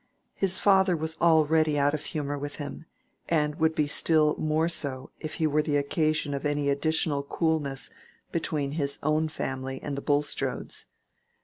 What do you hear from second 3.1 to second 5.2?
and would be still more so